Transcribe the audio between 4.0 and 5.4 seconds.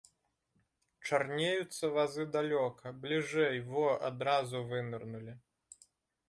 адразу вынырнулі.